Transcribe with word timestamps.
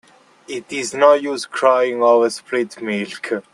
It 0.47 0.73
is 0.73 0.95
no 0.95 1.13
use 1.13 1.45
crying 1.45 2.01
over 2.01 2.27
spilt 2.31 2.81
milk. 2.81 3.33